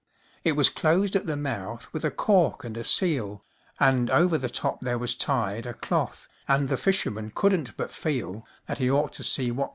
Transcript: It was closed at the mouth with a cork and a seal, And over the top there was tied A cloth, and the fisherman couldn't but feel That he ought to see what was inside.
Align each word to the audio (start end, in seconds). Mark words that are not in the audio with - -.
It 0.43 0.53
was 0.53 0.71
closed 0.71 1.15
at 1.15 1.27
the 1.27 1.37
mouth 1.37 1.85
with 1.93 2.03
a 2.03 2.09
cork 2.09 2.63
and 2.63 2.75
a 2.75 2.83
seal, 2.83 3.45
And 3.79 4.09
over 4.09 4.35
the 4.35 4.49
top 4.49 4.81
there 4.81 4.97
was 4.97 5.13
tied 5.13 5.67
A 5.67 5.75
cloth, 5.75 6.27
and 6.47 6.69
the 6.69 6.77
fisherman 6.77 7.31
couldn't 7.35 7.77
but 7.77 7.91
feel 7.91 8.43
That 8.65 8.79
he 8.79 8.89
ought 8.89 9.13
to 9.13 9.23
see 9.23 9.51
what 9.51 9.59
was 9.59 9.65
inside. 9.65 9.69